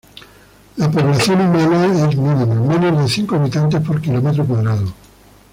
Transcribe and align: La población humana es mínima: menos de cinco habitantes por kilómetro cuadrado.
La 0.77 0.89
población 0.89 1.41
humana 1.41 2.09
es 2.09 2.15
mínima: 2.17 2.47
menos 2.55 3.03
de 3.03 3.07
cinco 3.07 3.35
habitantes 3.35 3.83
por 3.85 4.01
kilómetro 4.01 4.43
cuadrado. 4.47 4.91